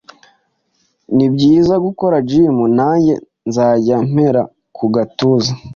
[1.15, 3.13] Ni byiza gukora gym nanjye
[3.49, 4.41] nzajya mpera
[4.75, 5.51] ku gatuza